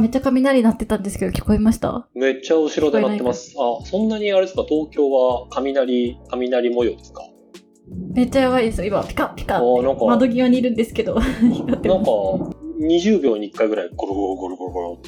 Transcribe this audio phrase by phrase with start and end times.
[0.00, 2.08] 今めっちゃ雷鳴ってたんですけど聞こえました？
[2.14, 3.54] めっちゃ後ろで鳴ってます。
[3.58, 7.22] あ、そんなにあれですか、東京は雷、雷模様ですか？
[8.14, 8.86] めっちゃやばいですよ。
[8.86, 14.98] 今、ピカピカ窓際にいるんですけど、 なんかます。、20秒に1回ぐらいゴロゴロゴロゴロゴロ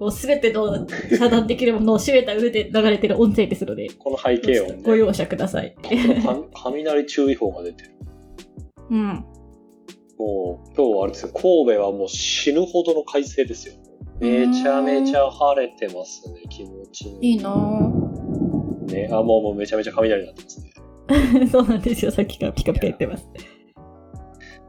[0.00, 4.82] もうすべての遮断できるものを閉めた上で流れてる音声ですので、この背景音ね。
[4.82, 5.76] ご容赦ください。
[5.76, 5.88] か
[6.64, 7.90] 雷注意報が出てる。
[8.90, 9.24] うん。
[10.18, 13.74] もう、今日はあれですよ、神戸はもう死ぬほどの快晴ですよ。
[14.20, 17.30] めちゃめちゃ晴れてますね、気持ちいい。
[17.32, 18.84] いいなぁ。
[18.86, 21.46] ね、あ、もうもうめちゃめちゃ雷になってますね。
[21.50, 22.10] そうなんですよ。
[22.10, 23.28] さっきからピカピカ言ってます。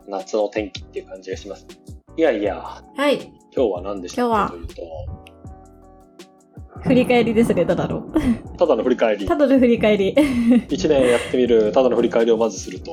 [0.07, 1.67] 夏の天気っていう感じがします。
[2.17, 3.15] いやいや、はい。
[3.55, 5.25] 今日は何でしたっけというと、
[6.81, 8.03] 振り返りですね、ただの。
[8.57, 9.35] ただの振り返りた。
[9.35, 10.13] だの振り返り。
[10.69, 12.91] 1年やってみる、ただの振り返りをまずすると、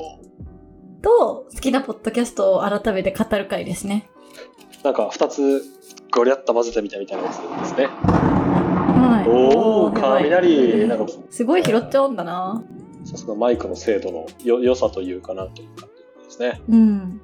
[1.01, 4.09] と、好きなポッドキャストを改めて語る回ですね。
[4.83, 5.61] なんか2つ
[6.13, 7.87] ゴリャッと混ぜてみたみたいなやつですね。
[7.87, 9.29] はい。
[9.29, 12.63] おー、雷、なんか、すごい拾っちゃうんだな
[13.03, 15.87] さすがマイクの精度のよ良さというかなというか
[16.23, 16.61] ですね。
[16.69, 17.21] うん。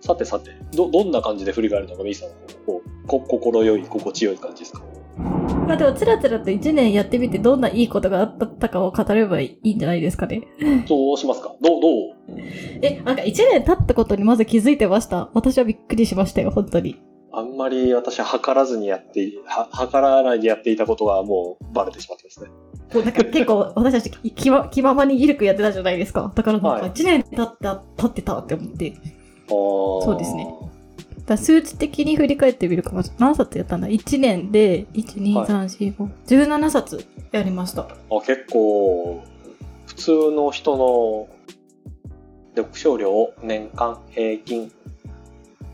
[0.00, 2.34] さてさて、ど、どんな感じで振り返るのがミーさんの
[2.66, 4.82] こうこ心よい、心地よい感じですか
[5.68, 10.42] まあでも、つらつらと1年やってみて、どんないいことがあったかを語ればいいんじゃないですかね。
[10.88, 12.40] どうしますかどう、どう
[12.82, 15.30] え、なんか1年経ったことにまず気づいてました。
[15.34, 17.13] 私はびっくりしましたよ、本当に。
[17.36, 22.50] あんまり私は測らずにやって、は測らないでやっていたことがもうバレてしまってますね。
[22.92, 26.32] こうなんか結構私たち気ま気ままにイルクやってたじゃないですか。
[26.34, 28.94] だからなんはいか1年経った、経ってたって思って。
[29.48, 30.46] そそうですね。
[31.26, 37.82] だ数値的に振り返ってみるか何冊やったんだ ?1 年で、1、2、はい3、4、5、17冊やりました。
[37.82, 37.86] あ
[38.26, 39.22] 結構、
[39.86, 41.28] 普通の人の
[42.54, 44.70] 読書量年間平均。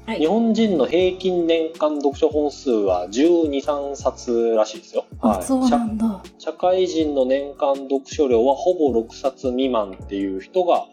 [0.06, 5.04] はい日本人の平均年間読書本数は12、3冊らしいですよ。
[5.20, 6.22] あ、そう社なんだ。
[6.38, 10.86] 社会人の年間読書量はほぼ6冊未満っていう人が、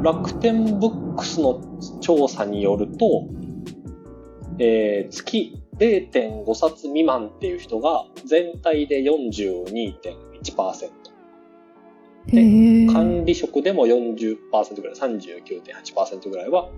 [0.00, 1.60] 楽天ブックスの
[2.00, 3.26] 調査によると、
[4.58, 10.90] えー月0.5冊未満っていう人が全体で42.1%。
[12.28, 12.92] へー。
[12.92, 14.36] 管理職でも40%
[14.80, 16.68] ぐらい、39.8%ぐらいは、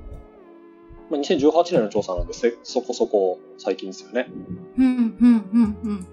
[1.11, 4.31] まあ、2018年の調査なんでせそこそこ最近ですよね。
[4.79, 6.07] うん、うん、うん、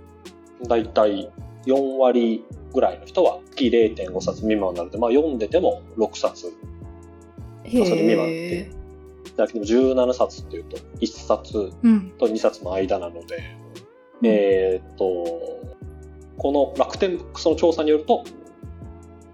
[0.62, 0.68] うん。
[0.68, 1.32] だいたい
[1.66, 2.44] 4割
[2.74, 6.54] ぐらいの人は月0.5冊未満なので、まあ、読んでても6冊。
[7.64, 8.82] へそれ未満っえて。
[9.38, 12.12] だけど17冊っていうと1冊うん。
[12.18, 13.56] と2冊の間なので、
[14.24, 15.06] えーっと、
[16.38, 18.24] この楽天ブックスの調査によると、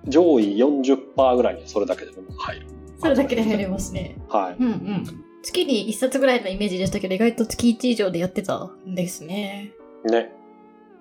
[0.07, 2.67] 上位40%ぐらいにそれだけでも入る。
[2.99, 4.17] それだけで入れますね。
[4.29, 4.55] はい。
[4.59, 5.26] うん、うん。
[5.43, 9.71] 月に1冊ぐらいのイメージでしたけど、意外と月1以上でやってたんですね。
[10.09, 10.31] ね。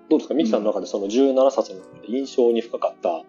[0.09, 0.33] どうですか？
[0.33, 3.23] ミキさんの中でその17冊の中で印象に深かった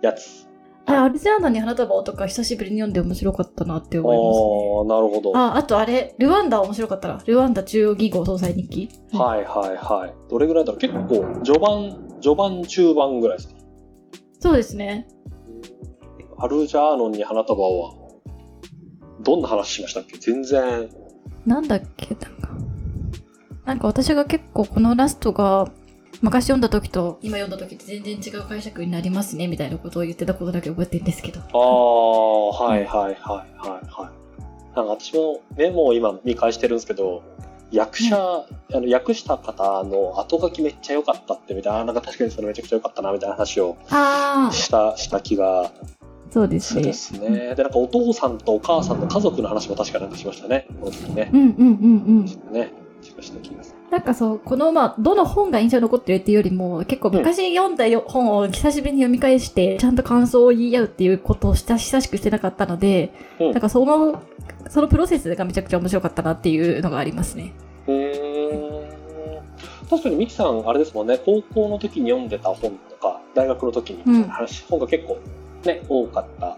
[0.00, 0.48] やつ。
[0.86, 4.94] あ、アルジャーナに花束をとか久しぶりに読んで面白かったなって思いますね。
[4.94, 5.36] ああ、なるほど。
[5.36, 7.22] あ、あとあれ、ルワンダ面白かったな。
[7.26, 8.88] ルワンダ中央銀行総裁日記。
[9.12, 10.14] はいはいはい。
[10.30, 10.78] どれぐらいだろう？
[10.78, 13.54] 結構、序盤、序盤、中盤ぐらいですか？
[14.40, 15.08] そうですね。
[16.36, 17.94] アルジャーノンに花束は、
[19.24, 20.18] どんな話しましたっけ？
[20.18, 20.88] 全然。
[21.46, 22.14] なんだっけ？
[22.14, 22.48] なんか。
[23.64, 25.70] なんか私が結構このラストが、
[26.20, 31.40] 昔読んだ時と今読んだ時って全然違う解釈になりますねみたいなことを言ってたことだけ覚えてるんですけど。
[31.40, 34.76] ああ、はいはいはいはいはい。
[34.76, 37.22] なんか私もメモを今見返してるんですけど、
[37.70, 43.76] 役者、あの訳した方の後書きめっちゃ良かったってみたいな、なんか確かにそれめちゃくちゃ良かったなみたいな話を
[44.52, 45.72] した、した気が
[46.34, 46.92] そうですねで。
[46.92, 47.54] すね。
[47.54, 50.66] で、なんかお父さんとお母さんの家族の話も確かなんかしましたね。
[50.80, 51.30] この時ね。
[51.32, 52.52] うんうんうんうん。
[52.52, 52.72] ね。
[53.92, 64.20] なんかそう、このまあ、どの本が印象に残ってるっていうよりも、結構昔読んだよ本を久しぶりに読み返して、ちゃんと感想を言い合うっていうことをした久しくしてなかったので、うんなんかその、
[64.68, 67.52] そのプロセスがめちゃくちゃ面白かったなっていうのがありますね。
[69.88, 75.18] 確かにミキさん、あれですもんね、高校の時に読んでた本とか、大学の時にみたいな話、本が結構
[75.66, 76.56] ね、多かった。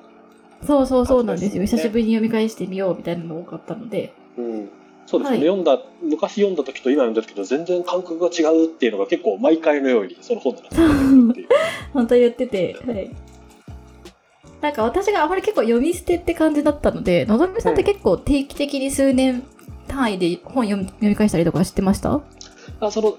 [0.67, 1.63] そうそうそうなんですよ。
[1.65, 4.13] 久しぶりに読み返してみようみたいなのが多かったので。
[4.37, 4.69] うん。
[5.07, 11.47] そうですね、はい読んだ、昔読んだ時と今読んだ時と全然感覚が違うっていうのが結構毎回のようにその本の中で。
[11.93, 13.11] 本当に言ってて、はい。
[14.61, 19.45] なんか私があまり結構読み捨てって感じだったので、のぞみさんって結構定期的に数年
[19.87, 22.21] 単位で本読み読み返したりとかしてました？
[22.81, 23.17] あその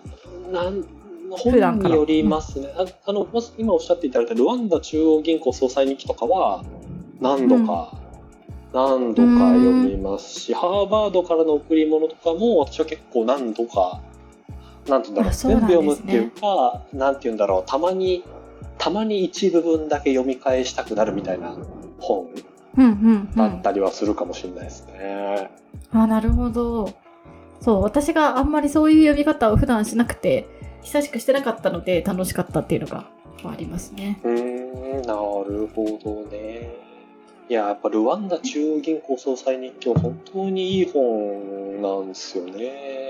[0.51, 0.83] なん
[1.31, 6.63] 本によりますね、ああのまず今おっしゃっていただいたルワンダ中央銀行総裁日記とかは
[7.19, 7.93] 何度か、
[8.73, 14.01] 何度か読みますし、ハーバードからの贈り物とかも私は結構何度か
[14.87, 18.23] なんて言うんだろう、全部読むっていうか、なんて言うんだろう、たまに、
[18.77, 21.55] たまに一部分だけ読み返したくなるみたいな
[21.99, 22.27] 本
[23.35, 23.61] だっん。
[23.61, 25.49] たりはするかもしれないですね。
[25.91, 26.93] あ、なるほど。
[27.59, 30.47] そう、私があんまりそういう読み方を普段しなくて、
[30.81, 33.05] 久しくしてなかったので楽しかったっていうのが
[33.43, 34.19] ありますね。
[34.23, 36.87] うん、なるほどね。
[37.49, 43.06] いや、やっぱルワンダ中央銀行総裁日記は本当にいい本なんですよね。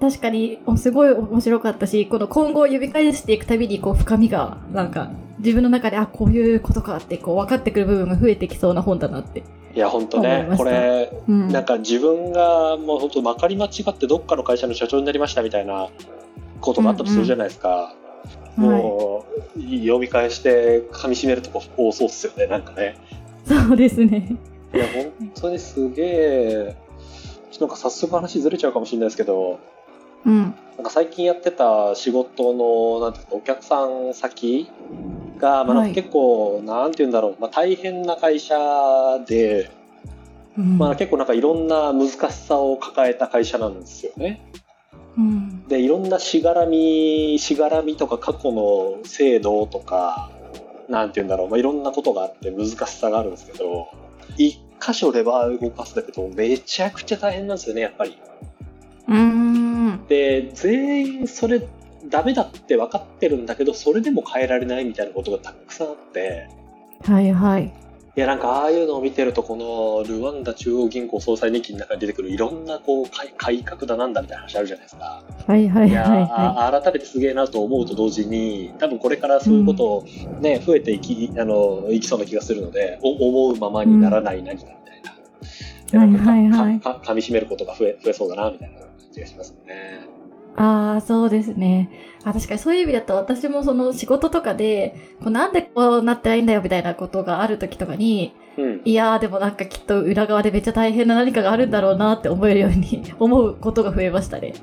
[0.00, 9.42] 確かに、おすごい面白かったし、この今後を呼び返していくたびに、こう、深みが、なんか、自分の中で、あ、こういうことかって、こう、分かってくる部分が増えてきそうな本だなって。
[9.74, 11.48] いや、本当ねこれ、うん。
[11.48, 15.90] なんか自分がもう本当まかり間違ってどっかの会社の社長になりましたみたいな
[16.60, 17.68] ことがあったとするじゃないですか。
[17.68, 17.94] は
[18.56, 18.60] い。
[18.60, 19.26] も
[19.56, 22.96] う、読み返して噛み締めるとこ多そうっすよね、なんかね。
[23.44, 24.36] そうですね。
[24.74, 26.76] いや、本当にすげえ、
[27.60, 29.60] なんか早速話ずれちゃうかもしれないですけど、
[30.26, 30.54] うん。
[30.76, 34.68] なんか最近やってた仕事の、なんていうか、お客さん先
[35.38, 38.56] が、まあ、なんはいか結構、なんて言うんだろう、まあ、大変な会社
[39.26, 39.70] で、
[40.56, 40.78] うん。
[40.78, 44.40] まあ、結構なんかいろんな難しさを抱えた会社なんですよね。
[45.16, 45.68] うん。
[45.68, 50.30] で、いろんなしがらみ、しがらみとか過去の制度とか、
[50.88, 53.88] なんて言うんだろう、まあ、いろんなことがあって難しさがあるんですけど、
[54.36, 58.18] 一箇所レバー動かすだけど、めちゃくちゃ大変なんですよね、やっぱり。
[59.08, 59.49] うーん。
[60.10, 61.62] で全員それ
[62.08, 66.48] ダメだって分かってるんだけどそれでも変えられないみたいなことがたくさんあって
[67.02, 67.72] はいはい。
[68.16, 75.22] いやなんかああいうのを見てるとこのルワンダ中央銀行総裁日記の中に出てくるいろんなこう改改革だなんだみたいな話あるじゃないですか。
[75.46, 80.04] はいはいはいはあ改めてすげえなと思うと同時に多分これからそういうことを
[80.40, 85.14] ね、増えていきあのいきそうな気がするのでお思うままにならない何かみたいな。
[85.86, 88.79] でなんかはいはいはいかか噛み締めることが増え増えそうだなみたいな
[89.10, 90.06] 感じがしますね。
[90.06, 90.60] い。
[90.60, 91.90] ああ、そうですね。
[92.24, 104.54] あ、確かにそういう意味だと私もその仕事とかで、こうなんでこうなってないんだよみたいなことがある時とかに、うんいやーでもなんかきっと裏側でめっちゃ大変な何かがあるんだろうなって思えるように 思うことが増えましたね。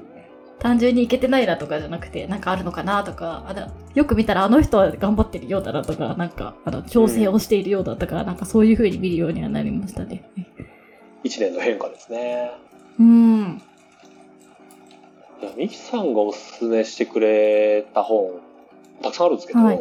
[0.59, 10.23] 単純にいけてないなとかじゃなくて、なんかあるのかなとか、あのよく見たらあの人は頑張ってるようだなとか、なんかあの調整をしているようだとか、なんかそういう風に見るようにはなりましたね。
[11.23, 12.51] 一年の変化ですね。
[12.99, 13.61] うん。
[15.55, 18.31] ミキさんがおすすめしてくれた本、
[19.01, 19.79] たくさんあるんですけど、はい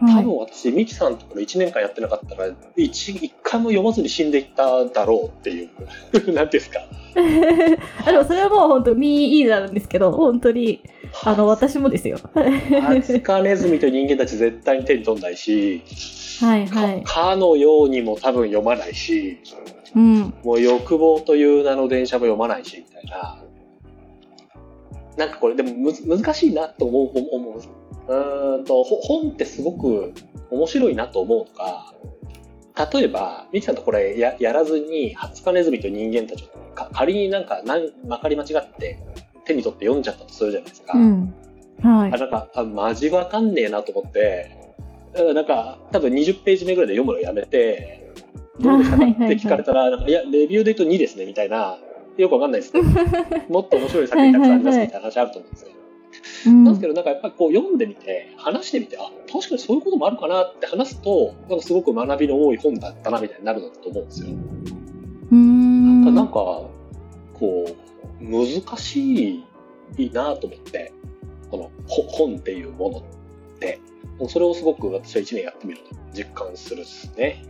[0.00, 0.24] 多はい。
[0.24, 5.70] 分私、ミキさんとこれ1年間やってなかったら、一一回も読まずに死んでいっただろうっていう、
[6.34, 6.80] なんですか。
[8.04, 10.80] あでもそれはもう本当、ミーイーなんですけど、本当に、
[11.24, 12.18] あの、私もですよ。
[12.80, 15.82] ハツカネズミと人間たち絶対に手に取んないし、
[16.40, 17.02] はいはい。
[17.04, 19.38] かかのようにも多分読まないし、
[19.94, 20.34] うん。
[20.42, 23.41] もう欲望という名の電車も読まないし、みたいな。
[25.16, 27.60] なんかこれでもむず難しいなと思う、思う思
[28.08, 28.58] う。
[28.60, 30.12] んと、ほ本ってすごく
[30.50, 31.94] 面白いなと思うのが、
[32.92, 38.98] 例えば、ミキさんとこれややらずに、ハツカネズミと人間たちをか仮になんかなんまかり間違って
[39.44, 40.96] 手に取って読んじゃったとするじゃないですか。
[40.96, 41.34] うん。
[41.82, 42.16] はいあ。
[42.16, 44.50] なんか、あマジわかんねえなと思って、
[45.14, 48.10] うんなんか、多分20ページ目ぐらいで読むのやめて、
[48.60, 48.96] どうですか？
[48.96, 51.76] はいはいはいって聞かれたら、なんかいや、レビューで言うと2ですね、みたいな、
[52.16, 52.84] よくわかんないですけど、
[53.48, 55.72] もっと面白い作品たくさんありますみたいな話あると思うんですよ。
[56.46, 64.28] うんなんですけど、なんかやっぱりこう読んでみて、話してみて、あ、確かにそういうこともあるかなって話すと、なんかすごく学びの多い本だったな、みたいになるんだと思うんですよ。
[65.30, 66.14] うーん。
[66.14, 66.70] なんか、こ
[67.40, 69.42] う、難し
[69.96, 70.92] いなと思って、
[71.50, 73.02] このほ本っていうものっ
[73.58, 73.80] て、
[74.28, 77.42] それをすごく私は1年やってみると実感するっすね。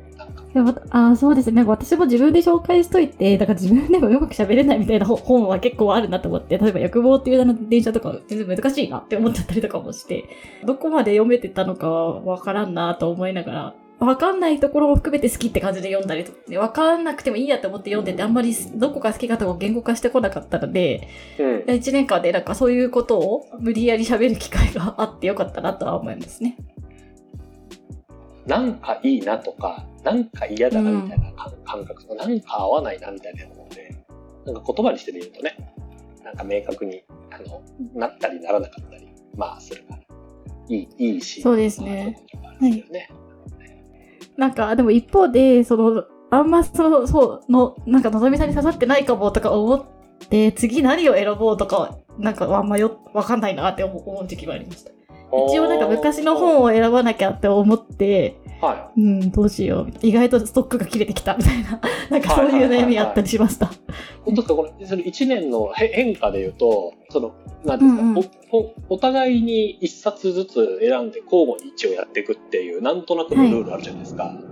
[0.54, 1.62] でもあそうですね。
[1.62, 10.25] 私も自分で紹介しといて、だから自分でもうまく喋れないみたいな本 本は結構あるなと思って、例えば欲望っていう電車とか全然難しいなって思っちゃったりとかもして、
[10.64, 21.47] どこまで読めてたのかはわからんなと思いながら、わかんないところも含めて好きって感じで読んだりとか、でわかんなくてもいいやと思って読んでて、あんまりどこが好きかとかを言語化してこなかったので、うん。
[21.73, 26.57] 1年間でなんかそういうことを無理やり喋る機会があってよかったなとは思いますね。
[28.46, 34.04] なんかいいなとか、なんか嫌だなみたいな感感覚と、なんか合わないなみたいなのって、
[34.44, 35.56] なんか言葉にしてみるとね、
[36.25, 37.62] なんか明確に、あの、
[37.94, 40.00] なったりならなかったり、まあするから、
[40.68, 41.42] いい、いいし。
[41.42, 42.18] そうですね。
[42.61, 42.72] はい。
[42.90, 43.11] ね。
[44.37, 49.84] なんか、でも一方で、その、あんまその、そう、の、なんか、のぞみさんに刺さってないかもとか思っ
[50.28, 54.90] て、次何を選ぼうとか、なんか、あんまよ、わかんないなって思う思う時期がありました。
[55.49, 59.93] 一応なんか昔の本を選ばなきゃって思って、はうん、どうしよう。
[60.03, 63.67] 意外とストックが切れてきたみたいな、 なんかそういう悩みあったりしました。
[63.67, 63.69] い。
[64.25, 67.33] 本当ですか、これ、その1年のへ変化で言うと、その、
[67.65, 74.25] なんですか、うんうんおおお互いに1冊ずつ選んで交互に一応やっていくっていう、なんとなくのルールあるじゃないですか。
[74.25, 74.51] はい。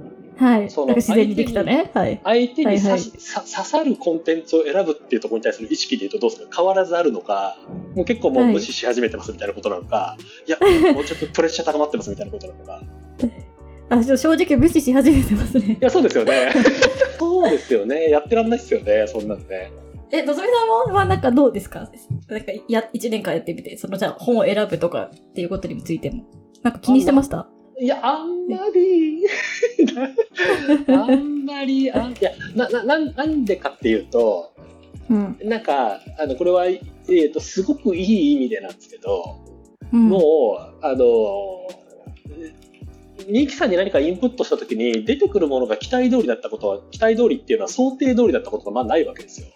[0.71, 1.91] そのなんか自然にできたね。
[1.95, 2.21] はい。
[2.25, 7.59] 相手にさはいはいさ刺さるコンテンツを選ぶっていうところに対する意識で言うとどうですか変わらずあるのか、
[7.95, 10.17] もう結構もう無視し始めてますみたいなことなのか、
[10.47, 10.59] い、や、
[10.95, 12.83] もうちょっとプレッシャー高まってますみたいなことなのか。
[13.91, 15.85] あ、正直無視し始めてますねい。
[15.85, 16.53] や、そうですよね。
[17.19, 18.09] そうですよね。
[18.09, 19.73] やってらんないですよね、そんなんね。
[20.13, 21.91] え、のぞみさんも、まあなんかどうですか？
[22.29, 26.25] なんか、や、一年間やってみて、そのじゃあ本を選ぶとかっていうことについても。
[26.63, 27.49] なんか気にしてました？
[27.81, 29.25] いや、あんまり、
[30.87, 34.53] あんまり、あんいやななな、なんでかっていうと、
[35.09, 35.39] うん。
[35.43, 39.41] なんか、あの、これは、えっ、と、すごくいい意味でなんですけど、
[39.93, 41.67] うん、もう、あの、
[43.29, 49.47] ミキさんに何かインプットしたときに出てくるものが期待通りだったことは、期待通りっていうのは想定通りだったことがまあないわけですよ。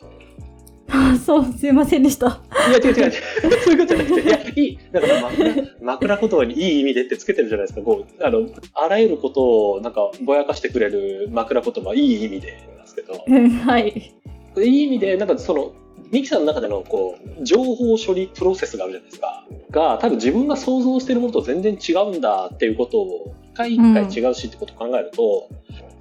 [1.12, 2.40] あ、 そう、すいませんでした。
[2.68, 3.12] いや、違う違う違う。
[3.62, 4.78] そういうことじゃなくて、いや、いい。
[4.92, 7.82] だから枕、枕言葉にいい意味でってつけてるじゃないですか。
[7.84, 14.12] こう、あの、あらゆることをなんかぼやかしてくれる枕言葉、いい意味でなんですけど、う んはい。
[14.58, 15.72] いい意味で、なんかその、
[16.10, 19.44] ミキさんの中でのこう情報処理プロセスがあるじゃないですか。
[19.70, 25.48] が、多分自分が想像してるものと全然違うんだっていうことを、一回一回違うしってことを考えると、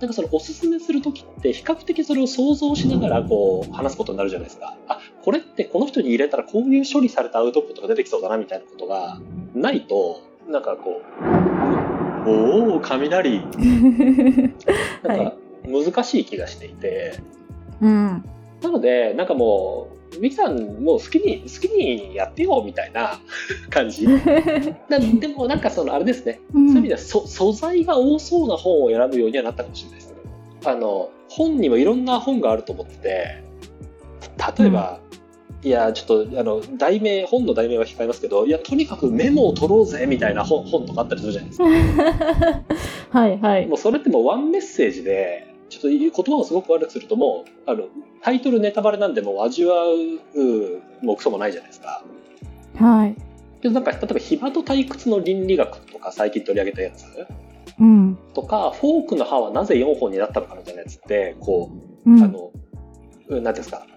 [0.04, 4.76] なんかそのおすすめするときって比較的それを想像しながらこう話すことになるじゃないですか。
[4.90, 9.22] あ、これってこの人に入れたらこういう処理されたアウトプットが出てきそうだなみたいなことが
[9.56, 10.20] ないと、
[10.50, 11.02] なんかこ
[12.26, 13.46] う、おお、雷。
[15.04, 15.34] なんか
[15.66, 17.22] 難しい気がしていて、
[17.80, 18.26] うん。
[18.62, 23.20] なので、なんかもう、ミキさんもう好きに、好きにやってよみたいな
[23.70, 24.08] 感じ。
[24.08, 30.16] なでもなんかそのあれですね、うんそういう意味ではそ素材が多そうな本を選ぶようにはなったかもしれないです。
[30.66, 33.44] あの、本にもいろんな本があると思ってて、
[34.58, 35.00] 例えば、
[35.64, 41.66] いや、ちょっと、あの、題名、本の題名は控えますけど、いや、とにかくメモを取ろうぜみたいな本本とかあったりするじゃないですか。
[43.20, 43.76] はいはいも。
[43.76, 47.86] うそれってもうワンメッセージで、ちょっと言葉をすごく悪くするともう、あの、
[48.22, 52.04] タイトルネタバレなんでもう味わう、もうクソもないじゃないですか。
[52.76, 53.16] はい。
[53.62, 57.06] けどなんか、例えば暇と退屈の倫理学とか最近取り上げたやつ？
[57.80, 58.18] うん。
[58.34, 61.72] とか、フォークの歯はなぜ4本になったのかみたいなやつって、こ
[62.06, 62.24] う、うん。
[62.24, 62.52] あの、
[63.54, 63.88] ですか、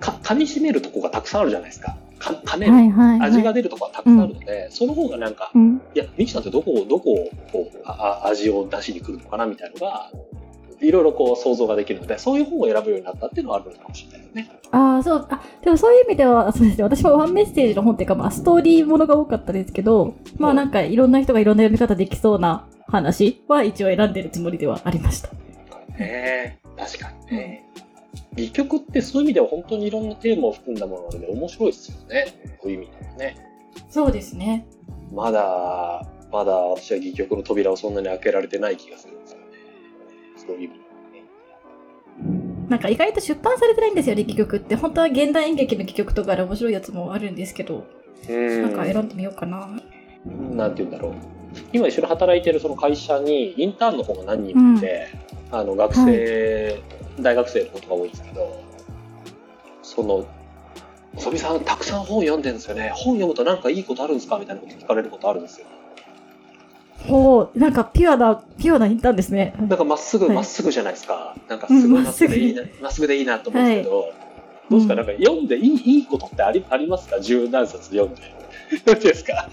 [0.00, 1.96] か噛み締めるとこがたくさんあるじゃないですか。
[2.18, 3.28] か噛める、はいはい、はい。
[3.30, 5.80] 味が出るとこがたくさんあるので、その方がなんか、うん。
[5.94, 10.10] いや、ミキさんってどこを、どこを、こう、ああ味を出しに来るのかなみたいなのが、
[10.82, 14.50] いろいろこう想像ができるので、そういう本を選ぶようになったっていうのはあるのかもしれないですね。
[14.70, 16.84] ああ、そう、あ、でもそういう意味では、そうですね。
[16.84, 25.30] 私もワンメッセージの本っていうか、まあ、ストーリーものが多かったですけど、まあなんかいろんな人がいろんな読み方できそうな話は一応選んでるつもりではありました。
[25.98, 27.68] ね確かにね。
[28.32, 32.26] 戯曲ってそういう意味では本当にいろんなテーマを含んだものなので面白いですよね。
[32.62, 33.36] そういう意味ではね。
[33.88, 34.66] そうですね。
[35.12, 39.36] まだ、まだ私は戯曲の扉をそんなに開けられてない気がするんです。
[40.46, 42.68] そういう意味ではね。
[42.68, 44.74] なんか意外と出版されてないんですよね、戯曲って。
[44.76, 47.84] 本当は現代演劇の戯曲とかで面白いやつもあるんですけど、
[48.28, 49.68] うんなんか選んでみようかな。
[50.54, 51.12] なんて言うんだろう。
[51.72, 55.08] 今一緒に働いてるその会社にインターンの子が何人もいて、
[55.50, 56.80] あの学生、
[57.20, 58.62] 大学生のことが多いんですけど、
[59.82, 60.26] その、
[61.16, 62.90] 細見さんたくさん本読んでるんですよね。
[62.94, 64.38] 本読むとなんかいいことあるんですか？
[64.38, 65.66] みたいなこと聞かれることあるんですよ。
[67.08, 69.54] ほう、なんかピュアな、ピュアなインターンですね。
[69.58, 70.34] なんかまっすぐ、はい。
[70.34, 71.34] まっすぐじゃないですか。
[71.48, 73.06] なんかすごいまっすぐでいいな、まっすぐ。
[73.06, 74.12] でいいなと思うんですけど、
[74.70, 77.20] どうですか、うんなんか読んでいいいいことってありありますか？
[77.20, 78.22] 十何冊読んで。
[78.86, 79.48] どうですか？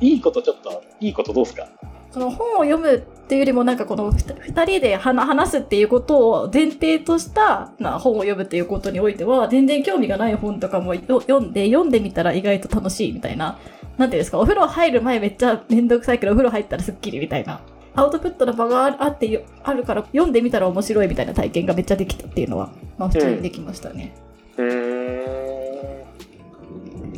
[0.00, 1.66] いいことちょっと、いいことどうですか？
[2.12, 13.58] その本を読むっていうよりもなんかこのふた二人で話話すっていうことを前提としたな本を読むっていうことにおいては全然興味がない本とかもよ読んで読んでみたら意外と楽しいみたいな
[13.98, 17.60] なんていうんですかお風呂入る前めっちゃめんどくさいけどお風呂入ったらすっきりみたいな。
[17.98, 24.14] アウトプットの場がああってよあるから読んでみたら面白いみたいな体験がめっちゃできたっていうのはまあ普通にできましたね。
[24.58, 25.62] うー。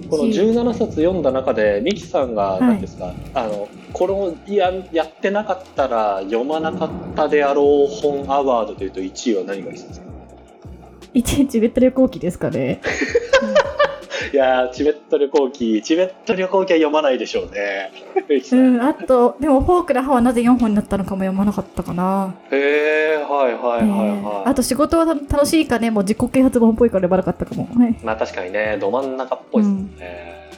[0.04, 2.62] んこの17冊読んだ中でミキさんがい。
[2.62, 10.06] 何ですか、あのこれをややってなかったら読まなかったであろう本アワードというと1位は何が来たんですか？
[11.12, 12.80] 一日ベッド旅行記ですかね。
[14.32, 17.90] いやーチベット旅行記チベット旅行記は読まないでしょうね。
[18.52, 22.35] うんん、あと、でも、フォークの歯はなぜ4本になったのかも読まなかったかな。
[22.50, 27.68] へえはいはいはいえーはい、あと仕事はた楽しいかね、もう自己啓発本っぽいから読まなかったかも。
[27.75, 27.97] はい。
[28.02, 30.50] まあ確かにねど真ん中っぽいですもんね、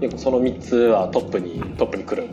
[0.00, 2.28] 結構その3つはトップにトップに来る。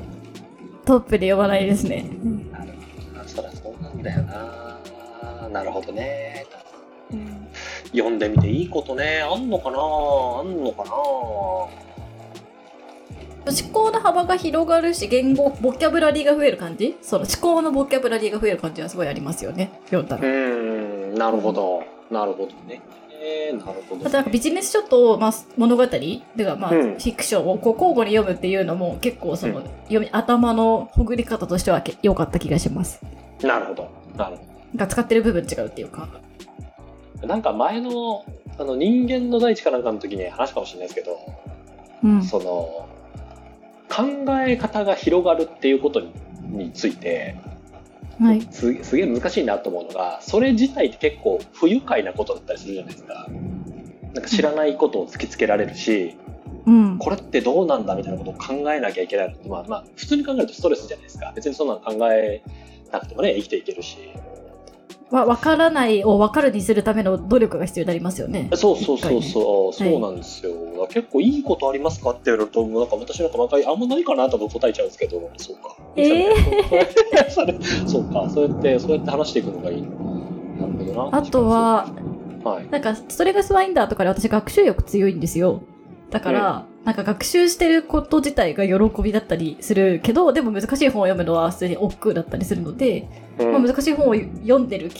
[0.86, 2.06] トップで呼ばないですね。
[2.52, 3.28] なるほどな。
[3.28, 4.72] そりゃそうなんだよな。
[5.52, 6.46] なるほどね
[7.94, 9.22] 読んでみていいことね。
[9.22, 9.78] あんのかな？
[9.78, 10.92] あんのかな？
[13.44, 16.96] 思考の幅が広がるし、言語、ボキャブラリーが増える感じ？
[17.02, 19.72] その思考のボキャブラリーが増える感じはすごいありますよね。
[19.86, 20.28] 読んだうら。
[20.28, 21.16] ーん。
[21.16, 21.84] なるほど。
[22.12, 22.82] なるほどね。
[23.10, 24.06] えー、なるほど。
[24.06, 25.88] あとなんかビジネス書と、まあ、物語？
[25.88, 26.82] てかまあ、うん。
[26.94, 29.64] フィクションをこう交互に読むっていうのも結構その、うん。
[29.86, 33.02] 読み頭のほぐり方としてはけ良かった気がします。
[33.42, 33.90] なるほど。
[34.16, 34.44] なるほ
[34.76, 36.08] なんか使ってる部分違うっていうか。
[37.22, 38.26] どなんか前の
[38.58, 41.18] あの人間の大地かなんかの時に話かもしれないですけど
[42.04, 42.24] うん。
[42.24, 42.88] その
[43.90, 46.12] 考え方が広がるっていうことに
[46.52, 47.38] について
[48.20, 48.42] はい。
[48.52, 53.28] すすげえ難しいなと思うのがそれ自体って結構不愉快なことだったりするじゃないですか。
[54.14, 56.18] なんか知らないことを突きつけられるし
[56.66, 56.98] うん。
[56.98, 62.44] これってどうなんだみたいなことを考えなきゃいけないまあまあ普通に考えるとストレスじゃないですか別にそんなの考え
[62.92, 63.98] なくてもね生きていけるし
[65.12, 68.50] わ、わからないをわかるにするための努力が必要になりますよね。
[68.56, 69.92] そうそうそうそう、ね。
[69.92, 70.54] そうなんですよ、
[70.90, 75.30] 結構いいことありますかって言われるとなんか私なんか毎回あんまないかなと答えちゃうんですけど。
[75.38, 75.76] そうか。
[75.96, 77.88] えー？
[77.88, 78.30] そう か。
[78.30, 79.82] そうやってそうやって話していくのがいい。
[79.82, 81.18] のなるほどな。
[81.18, 81.88] あとは、
[82.44, 82.68] はい。
[82.72, 85.62] なんか、ストレングスファインダーとかで私学習欲強いんですよ。
[86.10, 93.08] だから、なんか学習してること自体が喜びだったりするけど、でも難しい本を読むのは普通に億劫だったりするので、
[93.40, 94.92] うんまあ、難しい本を読んでるっ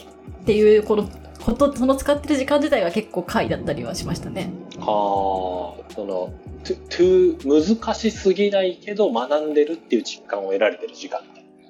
[0.46, 1.10] ていう、この、
[1.44, 4.52] こと、その使ってる時間自体が結構快だったりはしましたね。
[4.78, 6.32] はあその
[6.64, 11.22] トゥトゥ難しすぎないけど学んでるっていう実感を得られてる時間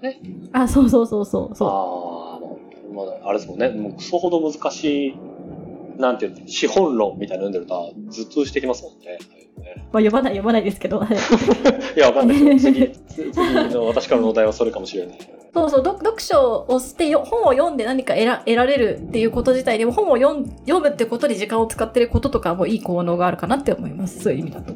[0.01, 0.19] ね
[0.51, 1.55] あ、そうそうそうそう。
[1.55, 5.15] そうあーまああれですもんねもうクソほど難しい
[5.97, 9.19] なんていうの資本論みたいなの読んでると頭痛してきますもんね
[9.91, 10.99] まあ、読まない、読まないですけど。
[10.99, 15.17] は いいやわかんないですよ次次の私からのお題はそれかもしれない
[15.53, 24.21] そうそう、読読書をしてよ、本を読んで何か得ら得られるっていうこと自体でも、本を読ん読むってことに時間を使ってることとかもいい効能があるかなって思います。
[24.21, 24.73] そういう意味だと。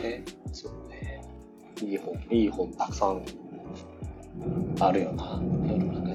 [0.00, 1.22] ねそうね
[1.82, 3.22] いい本いい本たくさん
[4.80, 6.07] あるよな世の中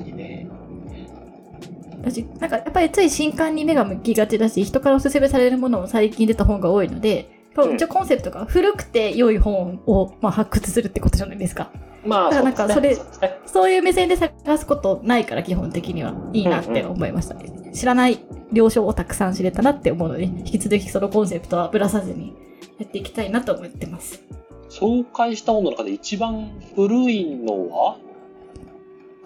[2.04, 7.76] 私、なんかやっぱりつい新刊に目が向きがちだし、人からおすすめされるものも最近出た本が多いので、うん。
[7.76, 11.72] 一応コンセプトが古くて良い本を、まあ、発掘するってことじゃないですか。
[12.06, 12.98] まあだからなんかそれ
[13.46, 17.36] そういう目線で探すことないから基本的にはいいなって思いました、
[17.72, 18.20] 知らない
[18.52, 22.36] 了承をたくさん知れたなって思うので、引き続きそのコンセプトはぶらさずに
[22.78, 24.22] やっていきたいなと思ってます。
[24.70, 27.98] 紹介した本の中で一番古いのは？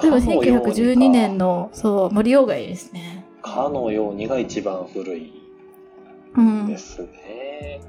[0.02, 3.26] 例えばかのようにか1912年の、そう、森鴎外ですね。
[3.42, 5.34] かのようにが一番古い
[6.36, 6.78] うんで。
[6.78, 7.82] すね。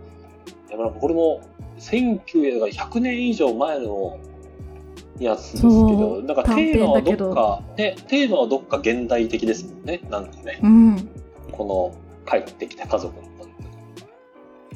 [0.69, 1.41] いやまあこれも
[1.79, 4.19] 1900年以上前の
[5.19, 10.01] やつですけそど、うなんかテーマはどっか、ね、テーマはどっか現代的ですもんね。
[10.11, 11.09] なんかね、うん。
[11.53, 11.95] こ
[12.27, 13.29] の帰ってきた家族の、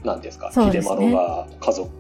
[0.05, 1.91] なんですか、秀丸が家族、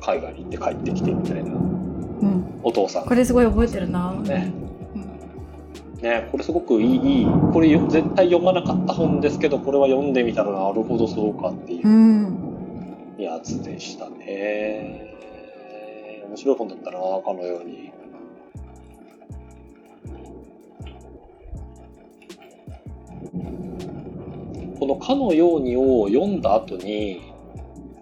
[0.00, 2.60] 海外に行って帰ってきてみたいな、うん。
[2.62, 4.12] お父さんこれすごい覚えてるな。
[4.12, 4.52] ね。
[4.60, 4.66] うん
[6.06, 15.14] ね、これすごくいい、いいこれよ絶対読まなかった本ですけど、これは読んでみたらなるほどそうかっていううんやつでしたね。
[16.28, 17.90] 面白い本だったな、かのように。
[24.78, 27.22] この「かのように」を読んだ後に、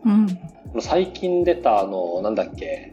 [0.05, 0.81] うん。
[0.81, 2.93] 最近出たあの、なんだっけ、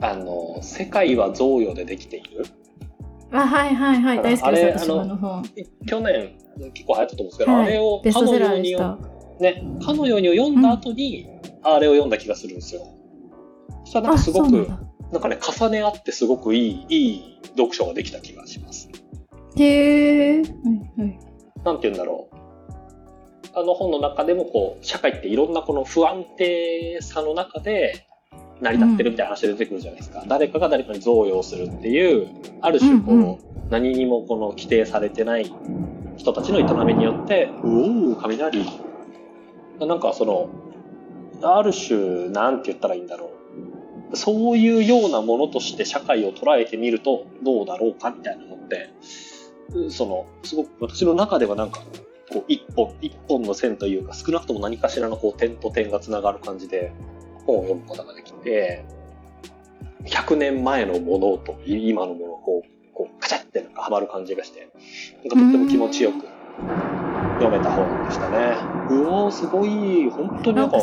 [0.00, 2.44] あの、世界は贈与でできている
[3.32, 4.22] あ、はいはいはい。
[4.22, 5.42] 大好きです、私あのもあの本。
[5.86, 6.32] 去年
[6.74, 8.76] 結構流行ったと思うんですけど、はいあれをかのように。
[9.40, 11.26] ね、かのようにを読んだ後に、
[11.62, 12.82] あれを読んだ気がするんですよ。
[13.84, 14.68] そしたらなんあ、かすごく。
[15.12, 18.88] なんかね、重ね合ってすごくいい、いい読書ができた気がします。
[19.56, 20.36] へえ。
[20.36, 20.42] はい
[21.00, 21.18] はい。
[21.64, 22.36] なんて言うんだろう。
[23.52, 28.06] あの本の中でもこう、社会っていろんなこの不安定さの中で
[28.60, 30.24] 成り立ってるみたいな話で出てくるじゃないですか。
[30.26, 32.28] 誰かが誰かに贈与をするっていう、
[32.60, 33.38] ある種こう、うんうん
[33.70, 35.50] 何にもこの規定されてない
[36.16, 38.66] 人たちの営みによって、うおー、雷。
[39.78, 40.50] なんかその、
[41.42, 43.30] ある種、なんて言ったらいいんだろ
[44.12, 44.16] う。
[44.16, 48.90] そういうようなものとして社会を捉えてみるとどうだろうかみたいなのって、
[49.88, 51.80] その、すごく私の中ではなんか、
[52.32, 56.92] こう一本、一本の線というか、少なくとも何かしらのこう点と点がつながる感じで
[57.46, 58.84] 本を読むことができて、
[60.04, 64.68] 100年前のものと今のものをこう、こうカチャってなんかはまる感じがして、
[65.24, 66.26] なんかとっても気持ちよく
[67.40, 68.56] 読めた本でしたね。
[68.90, 70.10] うおー、すごい。
[70.10, 70.80] 本当になんか、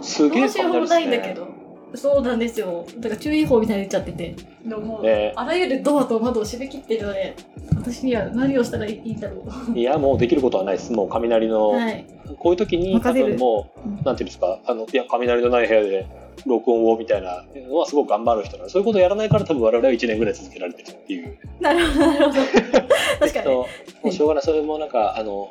[0.00, 1.34] すげえ面白い本ないんだけね。
[1.34, 1.48] ど。
[1.96, 2.84] そうなんですよ。
[2.96, 4.34] だから注意報みたいに出ちゃってて。
[4.64, 7.36] でももう、ねあらゆるドアと窓を閉め切ってるので、
[7.76, 9.44] 私には何をしたらいいんだろ
[9.74, 9.78] う。
[9.78, 10.92] いや、もうできることはないです。
[10.92, 12.04] もう雷の、はい。
[12.38, 16.06] こういう時に多分もうんう、なんていうんですか、あの、いや、雷のない部屋で
[16.46, 21.38] 録音をみたいなのはすごく頑張る人なんで、そういうことやらないから多分我々は1年ぐらい続けられてるっていう。
[21.60, 22.40] なるほど、なるほど。
[23.20, 23.44] 確かに。
[23.44, 23.66] とも
[24.04, 25.50] うしょうがない、それもなんか、あの、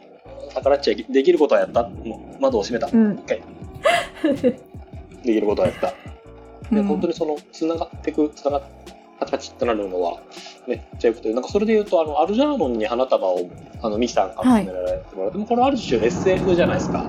[0.54, 1.84] 逆らっちゃできることはやった。
[1.84, 2.90] もう窓を閉めた。
[2.92, 3.14] うん。
[3.16, 3.42] 一回。
[5.24, 5.88] できることはやった。
[6.74, 8.62] で、うん本当にその、つながっていく、つながっ
[9.20, 10.20] パチパチってなるのは、
[10.68, 13.50] めっちゃよくて、なんかそれで言うと、あの、アルジャーノンに花束を、
[13.82, 17.06] あの、ミキさんから勧められてもらって、もこれある種 SF じゃないですか。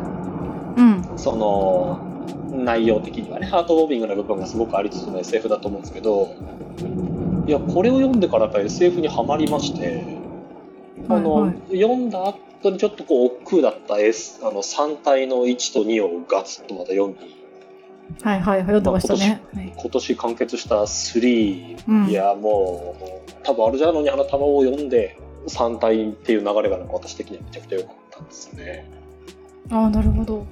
[0.76, 1.04] うん。
[1.16, 2.13] その、
[2.54, 6.34] 内容的にはね、ハートウォーミングな部分がすごくありつつの SF だと思うんですけど、
[7.46, 10.04] いや、これを読んでからやっぱり SF にはまりまして、
[11.08, 17.16] あの、はいは読んだ後にちょっとこう、億劫だった S、あの、3体の1と2をガツッとまた読み、
[18.22, 19.42] はいはい、読んでましたね。
[19.54, 22.96] はい今年完結した3、うんいや、も
[23.28, 28.90] う、多分アルジャーノンに花束を読んで、3体っていう流れがなんか私的にはめちゃくちゃ良かったんですよね。
[29.70, 30.46] ああ、なるほど。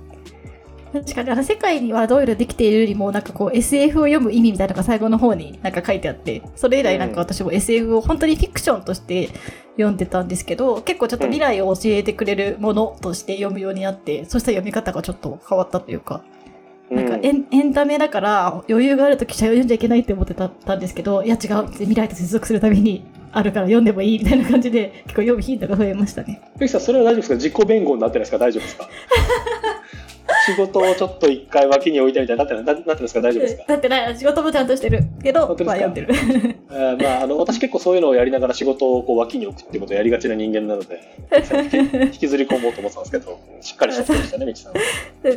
[0.93, 9.31] 確かに、あの、世界にはドイルできているよりも、なんかこう、SF を読む意味みたいなのが最後の方になんか書いてあって、それ以来なんか私も SF を本当にフィクションとして
[9.77, 16.23] 読んでたんですけど、結構ちょっと未来を教えてくれるものとして読むようになって、そしたら読み方がちょっと変わったというか、
[16.91, 23.03] なんかうんエン,、エンタメだから余裕があるときしか読んじゃいけないって思ってたたんですけど、いや違う、未来と接続するために
[23.33, 26.43] あるから読んでもいいみたいな感じで、結構読む頻度が増えましたね。
[26.61, 27.35] ゆきさん、それは大丈夫ですか？
[27.37, 28.37] 自己弁護になってないですか？
[28.39, 28.89] 大丈夫ですか？
[30.47, 33.21] 仕事をちょっと一回脇に置いてみたいになってないななってないですか？
[33.21, 33.65] 大丈夫ですか？
[33.69, 36.09] だってない、仕事もちゃんとしてるけど、まあ読んでる。
[36.71, 41.01] えーまあ、あの私結構そういうのをやりながら仕事をこう脇に置くっていうことをやりがちな人間なので
[42.07, 44.73] 引きずり込もうと思ってたんですけどしっかりしてましたね みきさん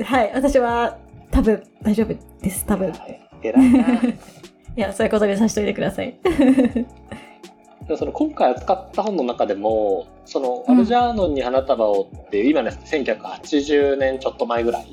[0.04, 0.98] はい、私は
[1.32, 2.90] 多分大丈夫です、多分。
[2.90, 2.94] い
[3.44, 3.86] 偉いな
[4.78, 6.16] や、そういうことにさせておいてください。
[7.88, 10.76] でその今回扱った本の中でもそのうん。
[10.76, 14.88] アルジャーノンに花束をっていう今ね1980年ちょっと前ぐらい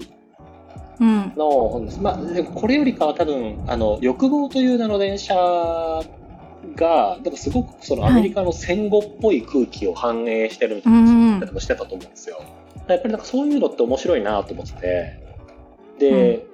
[1.00, 1.33] うん。
[1.37, 12.42] の本です、まあ、でもこれよりかは多分あの欲望という名の電車がなんかすごくそのアメリカの戦後っぽい空気を反映してるみたいなうん話をしてたと思うんですよ。
[12.88, 15.22] やっぱりなんかそういうのって面白いなと思ってて。
[15.98, 16.46] で、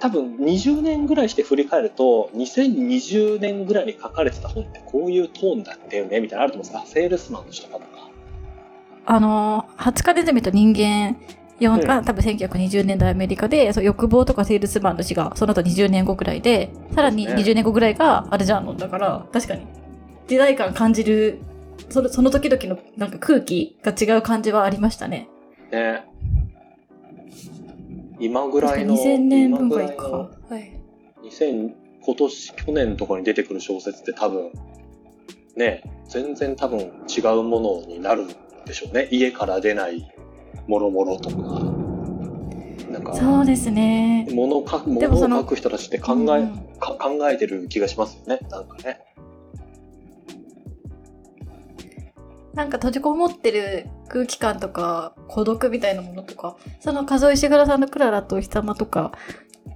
[0.00, 6.86] 多分20年ぐらいして振り返ると2020年ぐらいに書かれてた本ってこういうトーンだったよねみたいなのあると思うんです。
[6.86, 7.84] がセールスマンの人とか。
[9.06, 11.16] あのー、20日ネズミと人間
[11.60, 11.86] 読んうん。
[11.86, 17.52] が、多分1920年代アメリカで、そう欲望とかセールスマンの詩がその後20年後ぐらいで、さらにそうですね。
[17.52, 19.66] 20年後ぐらいがアルジャーノンだから、確かに
[20.26, 21.40] 時代感感じる、
[21.90, 25.28] そのその時々のなんか空気が違う感じはありましたね。
[25.70, 26.04] ね
[28.20, 29.94] 今ぐらいの2000年今分がいいか。
[29.96, 30.80] ぐらいのはい。
[31.24, 34.50] 2000今年去年とかに出てくる小説って多分
[35.56, 38.28] ね全然多分違うものになるん
[38.64, 40.10] でしょうね家から出ない
[40.66, 41.36] もろもろとか
[42.90, 44.26] なんかそうですね。
[44.32, 49.00] 物を書くでもその物を書く人たちって考え、うんか考えてる気がしますよねなんかね
[52.54, 59.12] なんか閉じこもってる空気感とか孤独みたいなものとか、その数石倉さんのクララとお日様とか、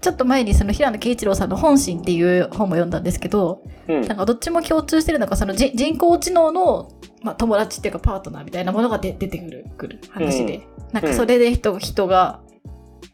[0.00, 4.00] ちょっと前にその平野啓一郎さんの本心っていう本も読んだんですけど、うん。
[4.02, 6.90] なんかどっちも共通してるのがそのじ人工知能の、
[7.22, 12.40] まあ、友達っていうかパートナーみたいなものが出出てくるくる話で、なんかそれで人,、人が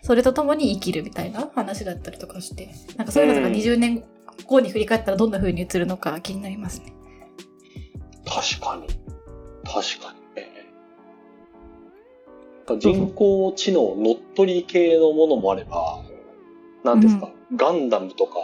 [0.03, 3.55] それと共に生きるみたいな話だったりとかして、なんかそういうのがうん。
[3.55, 4.03] 20年
[4.46, 6.92] 後に振り返ったらどんな風に映るのか気になりますね。
[8.27, 9.00] 確かに
[9.72, 10.42] 確かに。
[10.42, 10.61] ね
[12.78, 16.04] 人工知能乗っ取り系のものもあれば
[16.85, 18.35] 何ですか、ガンダムとか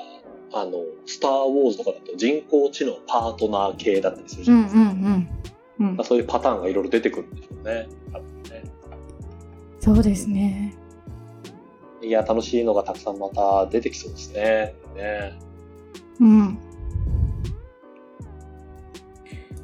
[0.52, 5.28] あのスター・ウォーズとかだと人工知能パートナー系だったりするじうんゃないですか、うんうん。
[5.78, 7.88] うんまあ、そういうパターンがいろいろ出てくるんでしょうね。
[8.50, 8.64] ね。
[9.78, 10.74] そうですね。
[12.02, 14.74] いや楽しいのがたくさんまた出てきそうですね。
[14.96, 15.38] ね。
[16.20, 16.58] うん。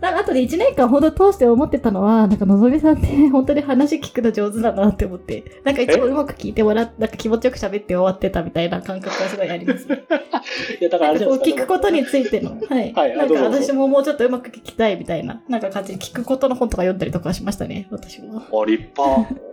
[0.02, 9.86] なんかあとで1年間ほど通して思ってたのは、なんかのぞみさんって本当に話聞くの上手だなって思って、なんかいつもうまく聞いてもらっなんか気持ちよく喋って終わってたみたいな感覚がすごいあります。
[10.80, 12.92] いやだから聞くことについての、 はい。
[12.92, 18.38] はいあなんか私ももうちょっとうまく聞きたいみたいな、なんか感じで聞くことの本とか読んだりとかしましたね、私も。
[18.40, 19.52] あ立派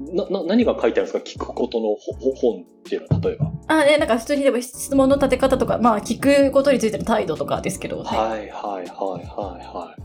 [0.00, 1.18] なな何が書いてあるんですか？
[1.18, 8.18] 聞くことの本っていうのは例えばあ、ね、なんか普通にでも質問の立て方とか、まあ聞くことについての態度とかですけど、はい。
[8.18, 9.96] はいはいはいはいは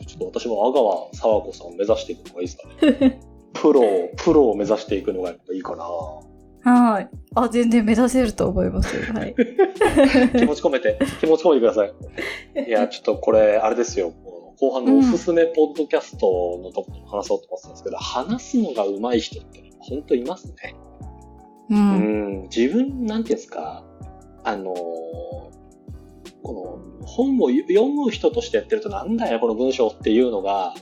[0.00, 0.04] い。
[0.06, 2.68] ちょっと私も阿川佐和子さんを目指していくのがいいですか
[3.08, 3.20] ね。
[3.54, 5.84] プロを、プロを目指していくのがやっぱいいかな。
[6.64, 7.08] はい。
[7.34, 8.96] あ、全然目指せると思います。
[9.12, 9.34] はい。
[10.36, 11.92] 気持ち込めて、気持ち込めてください。
[12.68, 14.12] いや、ちょっとこれ、あれですよ。
[14.62, 20.76] 後半のおすすめポッドキャストのところも話そうと思ってたんですけど、話すのが上手い人って本当いますね。
[21.68, 21.74] う。
[21.74, 23.84] うんん、自分、なんていうんですか、
[24.44, 25.42] あのー
[26.44, 30.74] この本を読む人としてやってるとなんだよこの文章っていうのが、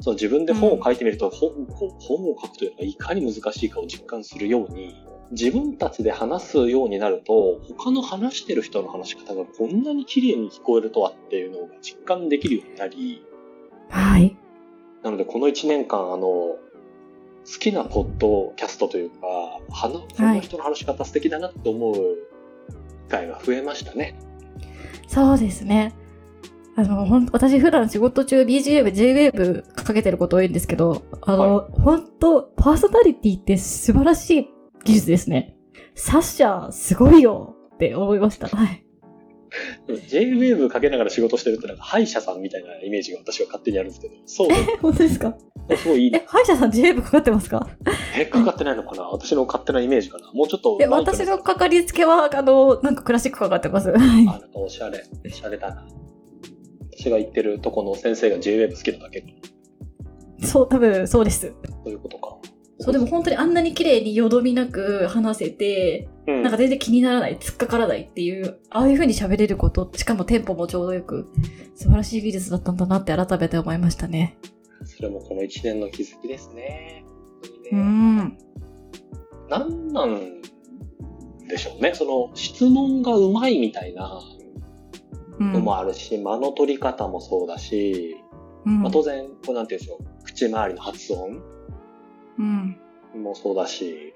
[0.00, 4.94] その自分で本を書いてみると、本本本を書くというのがいかに難しいかを実感するように、
[5.30, 13.24] 自分たちで話すようになると、他の話してる人の話し方がこんなに綺麗に聞こえるとはっていうのが実感できるようになり、
[13.88, 14.36] はい。
[15.02, 16.58] なのでこの1年間、あの、好
[17.58, 21.94] きなポッドキャストというか、はなその人の話し方素敵だなって思う
[23.08, 24.16] 機会が増えましたね。
[25.06, 25.94] そうですね。
[26.76, 34.48] あの、ほん私普段仕事中 BGM、JWAVE かけてること多いんですけど、あの、本当パーソナリティって素晴らしい
[34.84, 35.56] 技術ですね。
[35.94, 38.48] サッシャーすごいよって思いました。
[38.48, 38.84] はい。
[40.08, 44.48] J-Wave かけながら仕事してるってなんか歯医者さんみたいなイメージが私は勝手にあるんですけど、そう、
[44.80, 45.34] 本当ですか？
[45.76, 47.68] すごいいいえね。、歯医者さん JWAVE かかってますか？
[48.16, 49.02] え、かかってないのかな？
[49.08, 50.32] 私の勝手なイメージかな？
[50.32, 50.78] もうちょっと。
[50.80, 53.90] え、私のかかりつけは、あの、なんかクラシックかかってます。
[53.90, 55.04] はいあ、なんかおしゃれ。
[55.26, 55.84] おしゃれだな。
[56.96, 59.24] 私が行ってるとこの先生が J-Wave 好きなだけ。
[60.44, 61.52] そう、多分そうです。
[61.84, 62.36] そういうことか。
[62.80, 71.28] そう、でも本当にあんなに綺麗によどみなく話せて、うん、なんか全然気にならない、突っかからないっていう、ああいう風に喋れること、しかもテンポもちょうどよく、
[71.74, 74.38] 素晴らしい技術だったんだなって改めて思いましたね。
[74.84, 77.04] それもこの1年の気づきですね。
[77.70, 78.38] うねん。
[79.48, 80.40] なんなん
[81.48, 81.92] でしょうね。
[81.94, 84.20] その質問がうまいみたいな
[85.38, 85.52] うん。
[85.52, 88.16] のもあるし、間の取り方もそうだし、
[88.64, 91.42] うんまあ、当然、こうなんていうんでしょう、口周りの発音うん。
[93.14, 94.14] もそうだし、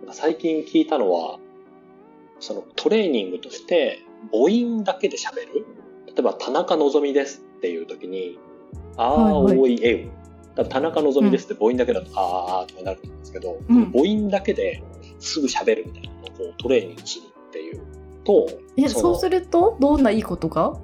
[0.00, 1.38] なんか最近聞いたのは、
[2.40, 4.00] そのトレーニングとして
[4.32, 5.66] 母音だけで喋る。
[6.06, 8.38] 例えば、田中希実ですっていう時に、
[8.96, 9.58] あーはい。
[9.58, 10.08] おいえ
[10.56, 10.64] う。
[10.68, 13.92] 田中希実ですって母音だけだと、あーあーとかなると思うんですけど、うん。
[13.92, 14.82] 母音だけで
[15.18, 17.80] すぐ喋るみたいなのをこうトレーニングするっていう
[18.24, 20.78] と、え、そうすると、どんないいことが？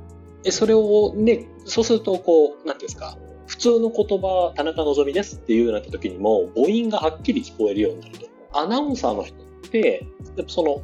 [0.44, 3.30] え、それをね、そうすると、こう、なんていうんですか、普
[3.61, 8.27] 通の言葉、田中希実ですっていうようになった時にも、母音がはっきり聞こえるようになると。
[8.53, 10.83] アナウンサーの人って、やっぱその、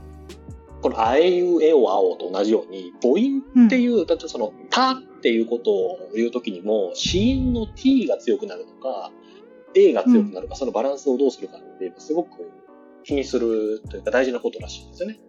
[0.83, 9.11] このあえいうえおあおと同じように、母音っていう、だってその、たっていうことを言う時にも、子音の t が強くなるのか、
[9.75, 12.51] a が強くなるか、そのバランスをどうするかっていうのすごく
[13.05, 15.21] 気にするというか大事なことらしいんですよね。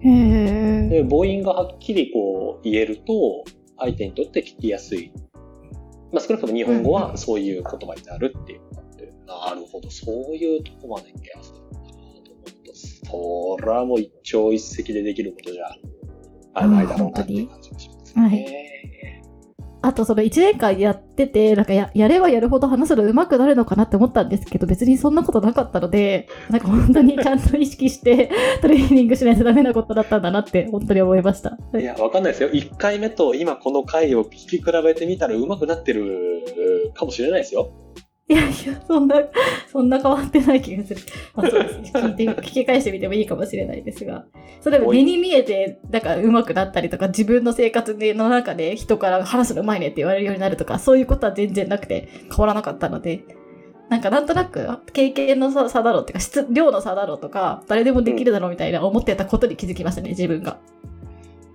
[0.00, 0.88] へえ。
[0.88, 3.44] で、母音がはっきりこう言えると、
[3.76, 5.12] 相手にとって聞きやすい。
[6.12, 15.66] まあ少なくとも日本語はそういう言葉になるっていうのがあって、なるほど、そういうとこまでケアするんだなと思うと、それはもう一朝一夕でできることじゃ、
[16.54, 18.67] あないだろうなっていう感じがしますね。
[19.88, 31.56] あとその1年間やってて、なんかややればやるほど話すの上手くなるのかなって思ったんですけど、別にそんなことなかったので、なんか本当にちゃんと意識して トレーニングしないとダメなことだったんだなって本当に思いました。
[31.74, 32.50] いや、わかんないですよ。
[32.50, 37.70] 1回目と今この回を聞き比べてみたら上手くなってるかもしれないですよ。
[38.30, 39.16] いやいや、そんな、
[39.72, 41.00] そんな変わってない気がする。
[41.34, 41.90] まあそうですね。
[41.96, 44.26] 聞いてみ、聞き返してみてもいいかもしれないですが。
[44.60, 53.24] それも目に見えて、なんか上手くなったりとか、自分の生活での中で人から話すの上手いねって言われるようになるとか、そういうことは全然なくて変わらなかったので、
[53.88, 60.58] なんかなんとなく経験の差差だろうっていうか、質、量の差だろうとか、誰でもできるだろうみたいな思ってたことに気づきましたね、自分が。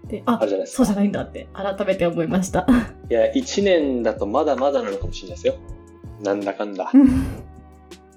[0.08, 0.48] で、ああ。
[0.66, 2.66] そうじゃないんだって改めて思いました。
[3.10, 5.56] いや、1年だとまだまだなのかもしれないですよ。
[6.24, 6.90] なんだかんだ。
[6.94, 7.10] うん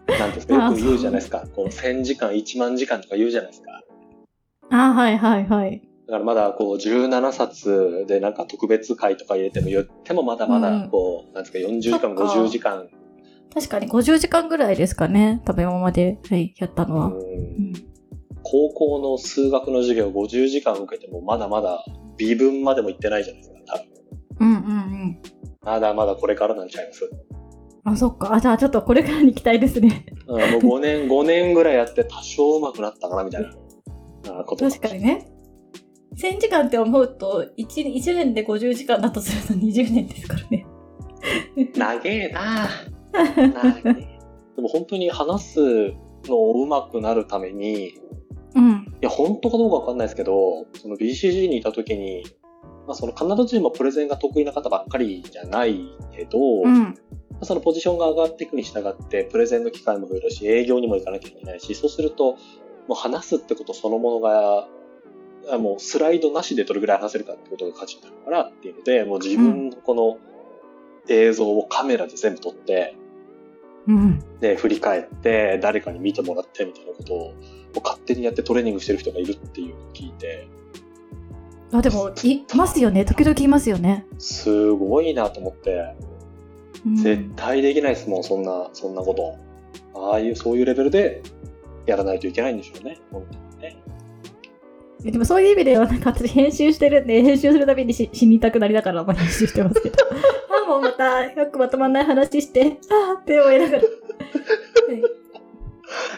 [0.06, 1.44] なんですか、あよく言うじゃないですか。
[1.54, 3.82] こう、1000時間、1万時間とか言うじゃないですか。
[4.70, 5.82] あ、はいはいはい。
[6.06, 12.88] だからまだこう、17冊でなんか特別会とか入れても言ってもまだまだこう、なんですか、40時間、そっか50時間。
[13.52, 15.42] 確かに50時間ぐらいですかね。
[15.44, 17.06] 多分今まで、はい、やったのは。
[17.06, 17.72] うんうん
[18.48, 21.84] 高校の数学の授業50時間受けてもまだまだ
[22.16, 23.56] 微分までも行ってないじゃないですか。
[23.66, 23.88] 多分
[24.38, 24.58] うんうんう
[25.06, 25.18] ん。
[25.62, 27.10] まだまだこれからなんちゃいます？
[27.86, 28.34] あ、そっか。
[28.34, 30.06] あ、じゃあちょっとこれからに期待ですね。
[30.26, 35.26] うん、もう5年、 5年ぐらいやって多少上手くなったかなみたいなあこと確かにね。
[36.16, 40.66] 1000時間って思うと1、1年で50時間だとすると20年ですからね。
[41.76, 42.68] 長えな
[43.36, 43.92] 長え
[44.56, 45.60] でも本当に話す
[46.26, 47.94] のを上手くなるために、い
[48.56, 48.86] うん。
[49.02, 52.24] や、本当かどうかわかんないですけど、その BCG にいた時に、
[52.86, 55.78] まあそのカナダ人もプレゼンが得意な方ばっかりじゃない
[56.12, 56.94] けど、うん。
[57.42, 62.36] そのポジションが上がっていくに従って、プレゼンの機会も増えるし、営業にも行かなきゃいけないし、そうすると、
[62.88, 64.68] もう話すってことそのものが、
[65.48, 70.18] あもうスライドなしでどれぐらい話せるかってことが価値になるからっていうので、もう自分のこの
[71.08, 72.96] 映像をカメラで全部撮って、
[73.86, 74.24] うん。
[74.40, 77.32] で、振り返って、誰かに見てもらってみたいなことを、も
[77.76, 80.48] う勝手にやってトレーニングしてる人がいるっていうのを聞いて、
[81.72, 83.04] あ、でも、いますよね。
[83.04, 84.06] 時々いますよね。
[84.18, 86.15] すごいなと思って、うん
[86.94, 89.36] 絶対できないですもん、そんな、そんなこと。
[89.94, 91.22] ああいう、そういうレベルで
[91.86, 93.76] やらないといけないんでしょうね、本当にね。
[95.00, 99.96] でもそういう意味では、なんか私編集してるんで、編集するたびにし死にたくなりながら、まあ、編集してますけど。
[100.64, 103.82] あ、もうまた、よくまとまんない話して、あーって思いながら。
[103.82, 103.88] は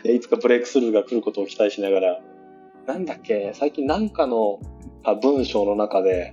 [0.04, 2.20] いいつかブレイクスルーが来ることを期待しながら、
[2.86, 4.60] なんだっけ、最近なんかの
[5.04, 6.32] あ文章の中で、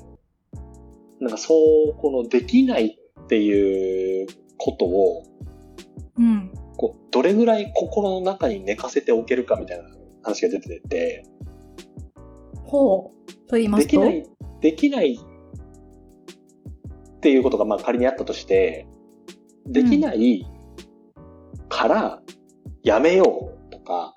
[1.20, 1.54] なんかそ
[1.90, 5.24] う、このできないっていうことを、
[6.18, 6.52] うん。
[6.78, 9.86] こうどれぐらい心の中に寝かせておけるかみたいな
[10.24, 11.26] 話が出てて、
[12.64, 13.32] ほう。
[13.48, 13.84] と言いまと？
[13.84, 14.26] ですきない、
[14.62, 18.88] できないっていうことがまあ仮にあったとして、
[19.66, 20.46] できない
[21.70, 22.22] から
[22.84, 24.14] やめようとか、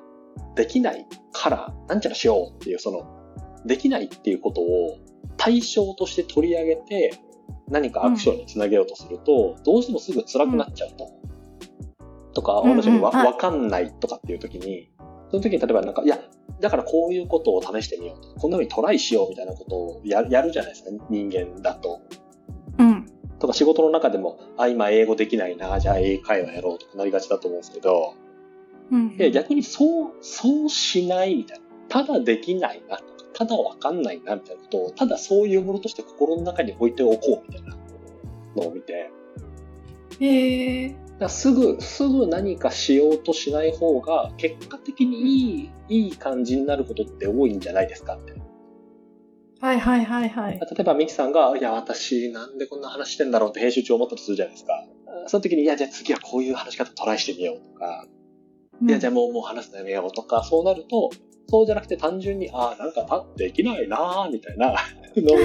[0.57, 3.07] できないからなんちゃらしようっていうその、
[3.65, 4.99] できないっていうことを
[5.37, 7.13] 対象として取り上げて
[7.71, 11.11] 何かアクションにつなげようとすると、どうしてもすぐ辛くなっちゃうと。
[12.35, 14.91] とか、うんうん同じようにわ、はいわかんないとかっていう時に、
[15.31, 16.19] その時に例えばなんか、いや、
[16.61, 18.41] だからこういうことを試してみようと。
[18.41, 22.01] こんな風にトライしようみたいなことをややるじゃないですか、人間だと。
[22.79, 23.07] うん。
[23.39, 28.15] とか仕事の中でも、あ、今英語できないな、じゃあ英会話やろうとかなりがちだと思うんですけど、
[28.91, 29.17] うん。
[29.33, 31.65] 逆にそう、そうしないみたいな。
[31.89, 37.77] ただできないなとか、ただわかんないなみたいなことを、ただそういうものとして心の中に置いておこうみたいな
[38.57, 39.13] のを見て、
[40.19, 40.97] へえ。
[41.21, 48.33] だすぐ、すぐ何かしようとしない方が、結果的にいい、いい感じになることって多いんじゃないですかって。
[49.61, 50.59] はいはいはいはい。
[50.59, 54.85] 例えばミキさんが、いや、私なんでこんな話してんだろうって編集中思ったとするじゃないですか。
[55.29, 58.05] その時に、いや、じゃあ次はこういう話し方トライしてみようとか、
[58.81, 61.11] いや、じゃあもう、もう話すのやめようとか、そうなると、
[61.49, 64.75] そうじゃなくて単純に、ああ、なんかできないなーみたいな
[65.17, 65.39] のを、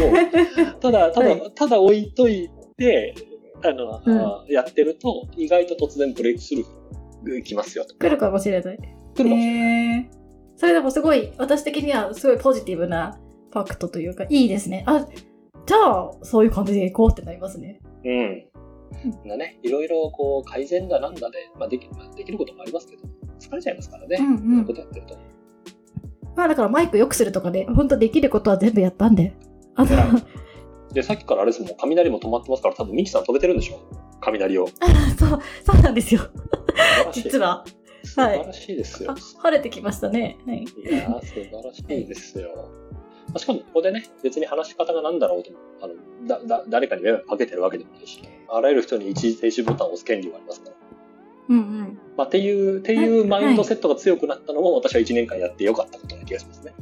[0.79, 3.15] ただ、ただ、はただ置いといて、
[3.63, 8.07] あの、うんやってると、意外と突然ブレイクスルー来ますよとか。
[8.07, 8.77] 来るかもしれない。
[8.77, 10.09] 来るかもしれない。
[10.57, 13.19] それでもすごい、私的にはすごいポジティブな
[13.51, 14.83] ファクトというか、いいですね。
[14.87, 15.07] あ、
[15.65, 17.79] じゃあ、そういう感じでいこうってなりますね。
[18.03, 18.43] うん。
[19.27, 23.03] だね、いろいろこう改善だなんだで、まあできまあできることもありますけど、
[23.39, 24.17] 疲れちゃいますからね。
[24.19, 25.17] うんうんこいことやってると。
[26.35, 29.33] まあだからマイク良くするとかで、本当できることは全部やったんで。
[29.75, 29.85] あ
[30.93, 33.79] で、さっきからあれですもん、雷も止まってますから、多分ミキさん飛べてるんでしょ
[34.21, 34.67] 雷を。
[35.17, 36.21] そう、そうなんですよ。
[36.21, 36.29] 素
[36.77, 37.23] 晴らしい。
[37.23, 37.65] 実は。
[38.03, 39.11] 素晴らしいですよ。
[39.11, 40.37] あ晴れてきましたね。
[40.45, 40.63] はい。
[40.63, 42.49] いやー、素晴らしいですよ。
[43.27, 45.93] まあしかも、ここでね、別に話し方が何だろうとも、あの、
[46.27, 50.75] だ、だ、誰かに迷惑かけてるわけでもないし、あらゆる人に一時停止ボタンを押す権利がありますから。
[51.49, 51.99] うんうん。
[52.17, 56.73] まあ、っていう、っていうマインドセットが強くなったのも、私は1年間やってよかったことな気がしますね。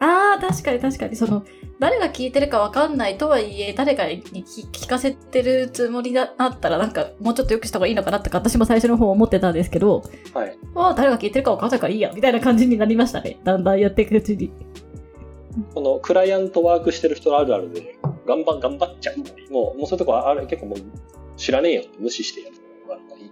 [0.00, 1.44] ああ、確かに確かに、その、
[1.78, 10.02] 誰が聞いてるかわかんないとはいえ、誰かに聞聞かせてるつもりだったら、なんか、もうちょっと良くした方がいいのかなってか、私も最初の方思ってたんですけど、
[10.34, 10.58] はい。
[10.74, 13.38] ああ、誰が聞いてるかわかんないからいいや、みたいな感じになりましたね。
[13.44, 14.52] だんだんやっていくうちに。
[15.74, 19.52] このクライアントワークしてる人あるあるで、頑張、頑張っちゃう。
[19.52, 20.78] もう、もうそういうとこは、あれ結構もう、
[21.36, 22.56] 知らねえよって無視してやる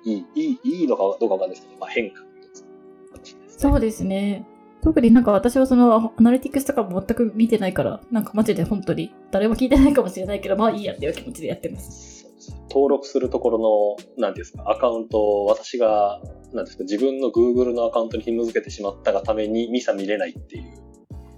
[0.04, 4.46] いい、いい、いいのかどうかわかんないですけど、まあ変化ですねそうですね。
[4.82, 12.26] 特になんか私はそのアナリティクスとかも全く見てないから、なんかマジで本当に誰も聞いてないかもしれないけど、まあいいやっていう気持ちでやってます。
[12.70, 20.89] 登録するところの、なんですか、アカウントを私が、なんですか、自分の Google のアカウントに紐付けてしまったがために、ミサ見れないっていう。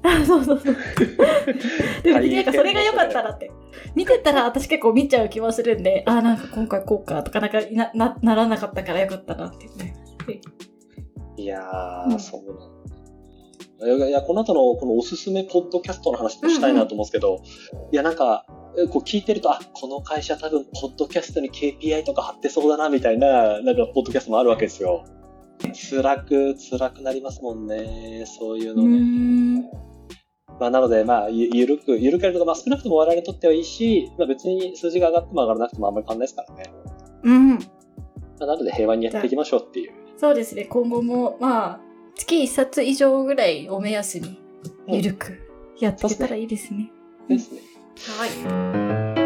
[0.02, 0.76] あ、 そうそうそう。
[2.02, 3.50] でもなんかそれが良かったらって。
[3.94, 10.36] 見てたら私結構見ちゃう気はするんで、あ、なんか今回こうかとかなんかななならなかったから良かったなって思
[11.36, 12.72] いやー、うんそうなんだ。
[13.84, 17.42] いやいや、この後のこのおすすめポッドキャストの話もしたいなと思うんですけど、
[17.90, 18.46] いや、なんか、
[18.78, 25.04] えこう聞いてると、あ、この会社多分、ポッドキャストに KPI とか貼ってそうだな、みたいな、なんか、ポッドキャストもあるわけですよ。
[25.90, 28.24] 辛く、辛くなりますもんね。
[28.26, 29.68] そういううのね。
[30.62, 36.72] まあ、なので、まあ、ゆゆるく、ゆるくやるのが、まあ、少なくとも我々にとってはいいし、まあ、別に数字が上がっても上がらなくてもあんまり変わんないですからね。
[37.24, 37.54] うん。
[37.54, 37.58] ま
[38.42, 39.92] あ、なので、平和にやっていきましょうっていう。
[40.16, 40.66] そうですね。
[40.66, 41.80] 今後も、まあ、
[42.14, 44.40] 月1冊以上ぐらいを目安に、
[44.86, 45.36] ゆるく
[45.80, 46.92] やっていけたらいいですね。
[47.28, 47.60] ですね。
[48.06, 49.21] はい。